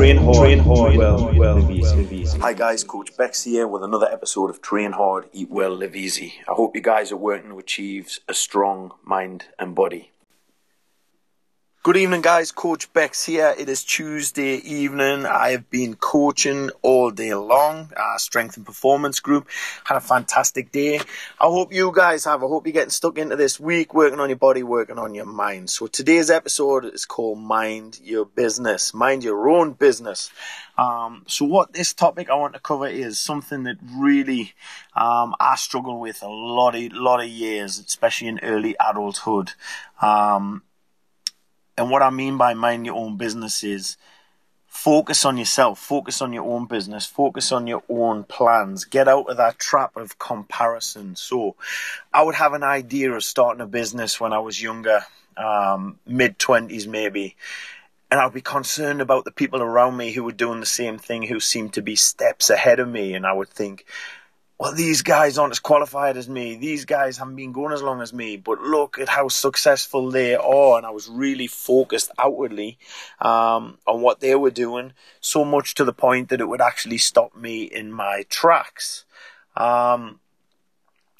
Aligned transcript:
hard, 0.00 0.36
train 0.36 0.58
hard, 0.60 0.96
well, 0.96 1.30
well, 1.34 1.56
live 1.56 1.70
easy, 1.70 1.96
live 1.96 2.12
easy. 2.12 2.38
Hi 2.38 2.54
guys, 2.54 2.82
Coach 2.82 3.14
Bex 3.18 3.44
here 3.44 3.68
with 3.68 3.82
another 3.82 4.08
episode 4.10 4.48
of 4.48 4.62
Train 4.62 4.92
Hard, 4.92 5.28
Eat 5.34 5.50
Well, 5.50 5.72
Live 5.76 5.94
Easy. 5.94 6.36
I 6.48 6.54
hope 6.54 6.74
you 6.74 6.80
guys 6.80 7.12
are 7.12 7.18
working 7.18 7.50
to 7.50 7.58
achieve 7.58 8.18
a 8.26 8.32
strong 8.32 8.92
mind 9.04 9.44
and 9.58 9.74
body. 9.74 10.10
Good 11.82 11.96
evening, 11.96 12.20
guys. 12.20 12.52
Coach 12.52 12.92
Bex 12.92 13.24
here. 13.24 13.54
It 13.58 13.70
is 13.70 13.84
Tuesday 13.84 14.56
evening. 14.56 15.24
I 15.24 15.52
have 15.52 15.70
been 15.70 15.94
coaching 15.94 16.68
all 16.82 17.10
day 17.10 17.32
long. 17.32 17.90
Uh, 17.96 18.18
strength 18.18 18.58
and 18.58 18.66
performance 18.66 19.18
group 19.20 19.48
had 19.84 19.96
a 19.96 20.02
fantastic 20.02 20.72
day. 20.72 20.98
I 20.98 21.44
hope 21.44 21.72
you 21.72 21.90
guys 21.90 22.26
have. 22.26 22.44
I 22.44 22.48
hope 22.48 22.66
you're 22.66 22.74
getting 22.74 22.90
stuck 22.90 23.16
into 23.16 23.34
this 23.34 23.58
week, 23.58 23.94
working 23.94 24.20
on 24.20 24.28
your 24.28 24.36
body, 24.36 24.62
working 24.62 24.98
on 24.98 25.14
your 25.14 25.24
mind. 25.24 25.70
So 25.70 25.86
today's 25.86 26.28
episode 26.28 26.84
is 26.84 27.06
called 27.06 27.38
"Mind 27.38 27.98
Your 28.04 28.26
Business." 28.26 28.92
Mind 28.92 29.24
your 29.24 29.48
own 29.48 29.72
business. 29.72 30.30
Um, 30.76 31.24
so 31.28 31.46
what 31.46 31.72
this 31.72 31.94
topic 31.94 32.28
I 32.28 32.34
want 32.34 32.52
to 32.52 32.60
cover 32.60 32.88
is 32.88 33.18
something 33.18 33.62
that 33.62 33.78
really 33.90 34.52
um, 34.94 35.34
I 35.40 35.56
struggle 35.56 35.98
with 35.98 36.22
a 36.22 36.28
lot 36.28 36.74
of 36.74 36.92
lot 36.92 37.20
of 37.20 37.28
years, 37.28 37.78
especially 37.78 38.28
in 38.28 38.40
early 38.40 38.76
adulthood. 38.78 39.52
Um, 40.02 40.62
and 41.80 41.90
what 41.90 42.02
I 42.02 42.10
mean 42.10 42.36
by 42.36 42.52
mind 42.52 42.84
your 42.84 42.96
own 42.96 43.16
business 43.16 43.64
is 43.64 43.96
focus 44.66 45.24
on 45.24 45.38
yourself, 45.38 45.78
focus 45.78 46.20
on 46.20 46.30
your 46.30 46.44
own 46.44 46.66
business, 46.66 47.06
focus 47.06 47.52
on 47.52 47.66
your 47.66 47.82
own 47.88 48.24
plans, 48.24 48.84
get 48.84 49.08
out 49.08 49.30
of 49.30 49.38
that 49.38 49.58
trap 49.58 49.96
of 49.96 50.18
comparison. 50.18 51.16
So 51.16 51.56
I 52.12 52.22
would 52.22 52.34
have 52.34 52.52
an 52.52 52.62
idea 52.62 53.12
of 53.12 53.24
starting 53.24 53.62
a 53.62 53.66
business 53.66 54.20
when 54.20 54.34
I 54.34 54.40
was 54.40 54.60
younger, 54.60 55.06
um, 55.38 55.98
mid 56.06 56.38
20s 56.38 56.86
maybe. 56.86 57.34
And 58.10 58.20
I'd 58.20 58.34
be 58.34 58.42
concerned 58.42 59.00
about 59.00 59.24
the 59.24 59.30
people 59.30 59.62
around 59.62 59.96
me 59.96 60.12
who 60.12 60.24
were 60.24 60.32
doing 60.32 60.60
the 60.60 60.66
same 60.66 60.98
thing, 60.98 61.22
who 61.22 61.40
seemed 61.40 61.72
to 61.74 61.82
be 61.82 61.96
steps 61.96 62.50
ahead 62.50 62.78
of 62.78 62.90
me. 62.90 63.14
And 63.14 63.24
I 63.24 63.32
would 63.32 63.48
think, 63.48 63.86
well, 64.60 64.74
these 64.74 65.00
guys 65.00 65.38
aren't 65.38 65.52
as 65.52 65.58
qualified 65.58 66.18
as 66.18 66.28
me. 66.28 66.54
These 66.54 66.84
guys 66.84 67.16
haven't 67.16 67.36
been 67.36 67.50
going 67.50 67.72
as 67.72 67.80
long 67.80 68.02
as 68.02 68.12
me. 68.12 68.36
But 68.36 68.60
look 68.60 68.98
at 68.98 69.08
how 69.08 69.28
successful 69.28 70.10
they 70.10 70.34
are. 70.34 70.76
And 70.76 70.84
I 70.84 70.90
was 70.90 71.08
really 71.08 71.46
focused 71.46 72.10
outwardly 72.18 72.76
um, 73.22 73.78
on 73.86 74.02
what 74.02 74.20
they 74.20 74.34
were 74.34 74.50
doing, 74.50 74.92
so 75.18 75.46
much 75.46 75.74
to 75.76 75.84
the 75.84 75.94
point 75.94 76.28
that 76.28 76.42
it 76.42 76.48
would 76.48 76.60
actually 76.60 76.98
stop 76.98 77.34
me 77.34 77.62
in 77.62 77.90
my 77.90 78.26
tracks. 78.28 79.06
Um, 79.56 80.20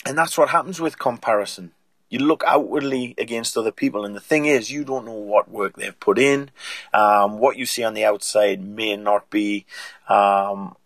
and 0.04 0.19
that's 0.19 0.36
what 0.36 0.50
happens 0.50 0.78
with 0.78 0.98
comparison. 0.98 1.72
You 2.10 2.19
look 2.19 2.44
outwardly 2.47 3.14
against 3.16 3.56
other 3.56 3.72
people, 3.72 4.04
and 4.04 4.14
the 4.14 4.20
thing 4.20 4.44
is, 4.44 4.70
you 4.70 4.84
don't 4.84 5.06
know 5.06 5.12
what 5.12 5.50
work 5.50 5.77
they've 5.77 5.98
put 5.98 6.19
in. 6.19 6.50
Um, 6.92 7.38
what 7.38 7.56
you 7.56 7.64
see 7.64 7.84
on 7.84 7.94
the 7.94 8.04
outside 8.04 8.62
may 8.62 8.97
not 8.97 9.30
be 9.30 9.64
um, 10.10 10.77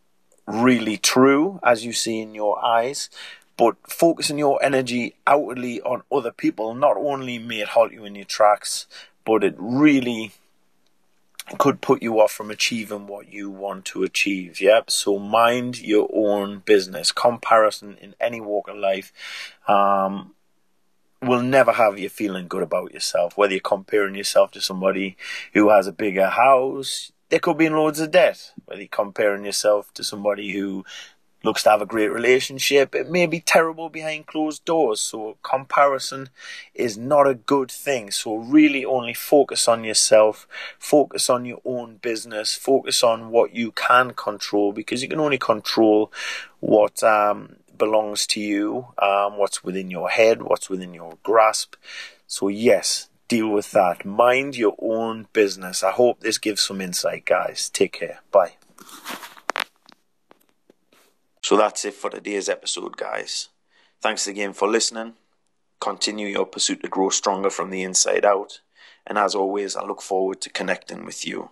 really 0.46 0.96
true 0.96 1.60
as 1.62 1.84
you 1.84 1.92
see 1.92 2.20
in 2.20 2.34
your 2.34 2.62
eyes, 2.64 3.08
but 3.56 3.76
focusing 3.88 4.38
your 4.38 4.62
energy 4.62 5.14
outwardly 5.26 5.80
on 5.82 6.02
other 6.10 6.32
people 6.32 6.74
not 6.74 6.96
only 6.96 7.38
may 7.38 7.60
it 7.60 7.68
halt 7.68 7.92
you 7.92 8.04
in 8.04 8.14
your 8.14 8.24
tracks, 8.24 8.86
but 9.24 9.44
it 9.44 9.54
really 9.58 10.32
could 11.58 11.80
put 11.80 12.02
you 12.02 12.20
off 12.20 12.32
from 12.32 12.50
achieving 12.50 13.06
what 13.06 13.32
you 13.32 13.50
want 13.50 13.84
to 13.84 14.02
achieve. 14.02 14.60
Yep. 14.60 14.90
So 14.90 15.18
mind 15.18 15.80
your 15.80 16.08
own 16.12 16.60
business. 16.60 17.12
Comparison 17.12 17.96
in 18.00 18.14
any 18.20 18.40
walk 18.40 18.68
of 18.68 18.76
life 18.76 19.12
um, 19.68 20.34
will 21.22 21.42
never 21.42 21.72
have 21.72 21.98
you 21.98 22.08
feeling 22.08 22.48
good 22.48 22.62
about 22.62 22.94
yourself. 22.94 23.36
Whether 23.36 23.54
you're 23.54 23.60
comparing 23.60 24.14
yourself 24.14 24.52
to 24.52 24.60
somebody 24.60 25.16
who 25.52 25.70
has 25.70 25.86
a 25.86 25.92
bigger 25.92 26.28
house, 26.28 27.12
they 27.34 27.40
could 27.40 27.58
be 27.58 27.66
in 27.66 27.74
loads 27.74 27.98
of 27.98 28.12
debt. 28.12 28.52
Whether 28.64 28.82
you're 28.82 28.88
comparing 28.88 29.44
yourself 29.44 29.92
to 29.94 30.04
somebody 30.04 30.52
who 30.52 30.84
looks 31.42 31.64
to 31.64 31.70
have 31.70 31.82
a 31.82 31.86
great 31.86 32.12
relationship, 32.12 32.94
it 32.94 33.10
may 33.10 33.26
be 33.26 33.40
terrible 33.40 33.88
behind 33.88 34.28
closed 34.28 34.64
doors. 34.64 35.00
So 35.00 35.36
comparison 35.42 36.28
is 36.74 36.96
not 36.96 37.26
a 37.26 37.34
good 37.34 37.72
thing. 37.72 38.12
So 38.12 38.36
really 38.36 38.84
only 38.84 39.14
focus 39.14 39.66
on 39.66 39.82
yourself, 39.82 40.46
focus 40.78 41.28
on 41.28 41.44
your 41.44 41.60
own 41.64 41.96
business, 41.96 42.54
focus 42.54 43.02
on 43.02 43.30
what 43.30 43.52
you 43.52 43.72
can 43.72 44.12
control 44.12 44.72
because 44.72 45.02
you 45.02 45.08
can 45.08 45.18
only 45.18 45.38
control 45.38 46.12
what 46.60 47.02
um, 47.02 47.56
belongs 47.76 48.28
to 48.28 48.40
you, 48.40 48.86
um, 49.02 49.38
what's 49.38 49.64
within 49.64 49.90
your 49.90 50.08
head, 50.08 50.40
what's 50.40 50.70
within 50.70 50.94
your 50.94 51.18
grasp. 51.24 51.74
So 52.28 52.46
yes, 52.46 53.08
deal 53.28 53.48
with 53.48 53.70
that. 53.72 54.04
Mind 54.04 54.56
your 54.56 54.76
own 54.78 55.28
business. 55.32 55.82
I 55.82 55.90
hope 55.90 56.20
this 56.20 56.38
gives 56.38 56.62
some 56.62 56.80
insight, 56.80 57.24
guys. 57.24 57.68
Take 57.68 57.92
care. 57.92 58.20
Bye. 58.30 58.54
So 61.42 61.56
that's 61.56 61.84
it 61.84 61.94
for 61.94 62.10
today's 62.10 62.48
episode, 62.48 62.96
guys. 62.96 63.48
Thanks 64.00 64.26
again 64.26 64.52
for 64.52 64.68
listening. 64.68 65.14
Continue 65.80 66.28
your 66.28 66.46
pursuit 66.46 66.82
to 66.82 66.88
grow 66.88 67.10
stronger 67.10 67.50
from 67.50 67.70
the 67.70 67.82
inside 67.82 68.24
out. 68.24 68.60
And 69.06 69.18
as 69.18 69.34
always, 69.34 69.76
I 69.76 69.84
look 69.84 70.00
forward 70.00 70.40
to 70.40 70.50
connecting 70.50 71.04
with 71.04 71.26
you. 71.26 71.50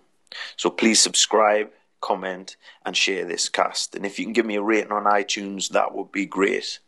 So 0.57 0.71
please 0.71 0.99
subscribe, 0.99 1.69
comment, 2.03 2.57
and 2.85 2.95
share 2.95 3.25
this 3.25 3.49
cast. 3.49 3.95
And 3.95 4.05
if 4.05 4.19
you 4.19 4.25
can 4.25 4.33
give 4.33 4.45
me 4.45 4.57
a 4.57 4.61
rating 4.61 4.91
on 4.91 5.05
iTunes, 5.05 5.69
that 5.69 5.95
would 5.95 6.11
be 6.11 6.25
great 6.25 6.79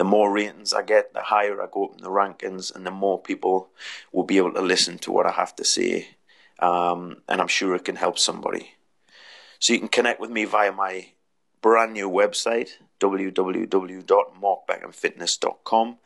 the 0.00 0.04
more 0.04 0.32
ratings 0.32 0.72
I 0.72 0.80
get, 0.80 1.12
the 1.12 1.20
higher 1.20 1.62
I 1.62 1.66
go 1.70 1.84
up 1.84 1.94
in 1.94 2.02
the 2.02 2.08
rankings, 2.08 2.74
and 2.74 2.86
the 2.86 2.90
more 2.90 3.20
people 3.20 3.68
will 4.12 4.24
be 4.24 4.38
able 4.38 4.54
to 4.54 4.62
listen 4.62 4.96
to 5.00 5.12
what 5.12 5.26
I 5.26 5.32
have 5.32 5.54
to 5.56 5.64
say. 5.64 6.08
Um, 6.58 7.18
and 7.28 7.38
I'm 7.38 7.48
sure 7.48 7.74
it 7.74 7.84
can 7.84 7.96
help 7.96 8.18
somebody. 8.18 8.76
So 9.58 9.74
you 9.74 9.78
can 9.78 9.88
connect 9.88 10.18
with 10.18 10.30
me 10.30 10.46
via 10.46 10.72
my 10.72 11.08
brand 11.60 11.92
new 11.92 12.08
website, 12.08 12.70
www.markbeckhamfitness.com. 12.98 15.98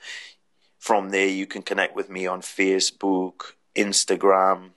From 0.81 1.11
there, 1.11 1.29
you 1.29 1.47
can 1.47 1.63
connect 1.63 1.95
with 1.95 2.11
me 2.11 2.27
on 2.27 2.41
Facebook, 2.41 3.53
Instagram, 3.77 4.71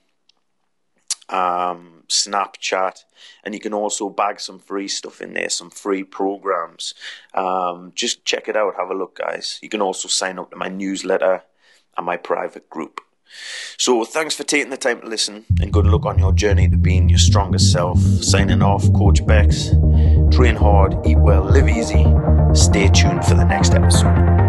um, 1.28 2.04
Snapchat, 2.08 3.04
and 3.44 3.54
you 3.54 3.60
can 3.60 3.74
also 3.74 4.08
bag 4.08 4.40
some 4.40 4.58
free 4.58 4.88
stuff 4.88 5.20
in 5.20 5.34
there, 5.34 5.50
some 5.50 5.70
free 5.70 6.02
programs. 6.02 6.94
Um, 7.34 7.92
just 7.94 8.24
check 8.24 8.48
it 8.48 8.56
out, 8.56 8.76
have 8.76 8.90
a 8.90 8.94
look, 8.94 9.18
guys. 9.18 9.58
You 9.62 9.68
can 9.68 9.82
also 9.82 10.08
sign 10.08 10.38
up 10.38 10.50
to 10.50 10.56
my 10.56 10.68
newsletter 10.68 11.42
and 11.96 12.06
my 12.06 12.16
private 12.16 12.70
group. 12.70 13.00
So, 13.76 14.04
thanks 14.06 14.34
for 14.34 14.42
taking 14.42 14.70
the 14.70 14.78
time 14.78 15.02
to 15.02 15.06
listen, 15.06 15.44
and 15.60 15.70
good 15.70 15.86
luck 15.86 16.06
on 16.06 16.18
your 16.18 16.32
journey 16.32 16.66
to 16.68 16.78
being 16.78 17.10
your 17.10 17.18
strongest 17.18 17.70
self. 17.70 17.98
Signing 17.98 18.62
off, 18.62 18.90
Coach 18.94 19.24
Bex. 19.26 19.68
Train 20.30 20.56
hard, 20.56 20.96
eat 21.06 21.18
well, 21.18 21.44
live 21.44 21.68
easy. 21.68 22.06
Stay 22.54 22.88
tuned 22.88 23.24
for 23.26 23.34
the 23.34 23.44
next 23.44 23.74
episode. 23.74 24.47